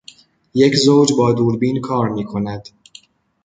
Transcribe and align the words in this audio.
یک 0.53 0.75
زوج 0.75 1.13
با 1.17 1.33
دوربین 1.33 1.81
کار 1.81 2.09
میکند. 2.09 2.69